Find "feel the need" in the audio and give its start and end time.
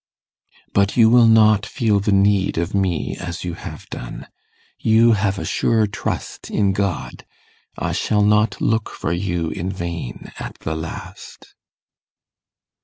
1.63-2.57